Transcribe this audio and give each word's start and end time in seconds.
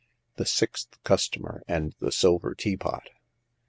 THE 0.37 0.47
SIXTH 0.47 0.97
CUSTOMER 1.03 1.61
AND 1.67 1.93
THE 1.99 2.11
SILVER 2.11 2.55
TEAPOT. 2.55 3.11